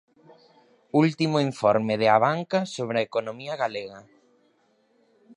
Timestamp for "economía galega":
3.09-3.99